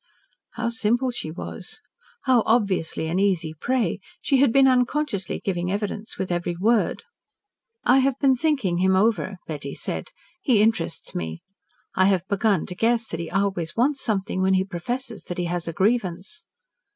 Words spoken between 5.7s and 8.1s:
evidence with every word. "I